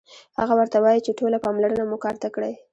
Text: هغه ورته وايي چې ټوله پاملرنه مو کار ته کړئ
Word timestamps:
هغه 0.39 0.53
ورته 0.59 0.77
وايي 0.83 0.99
چې 1.05 1.15
ټوله 1.19 1.37
پاملرنه 1.45 1.83
مو 1.89 1.97
کار 2.03 2.15
ته 2.21 2.27
کړئ 2.35 2.53